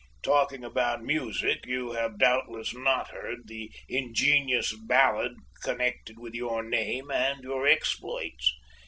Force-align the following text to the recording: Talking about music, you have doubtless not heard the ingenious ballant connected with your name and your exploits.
Talking 0.23 0.63
about 0.63 1.03
music, 1.03 1.67
you 1.67 1.91
have 1.91 2.17
doubtless 2.17 2.73
not 2.73 3.09
heard 3.09 3.41
the 3.47 3.71
ingenious 3.87 4.73
ballant 4.75 5.37
connected 5.61 6.17
with 6.17 6.33
your 6.33 6.63
name 6.63 7.11
and 7.11 7.43
your 7.43 7.67
exploits. 7.67 8.51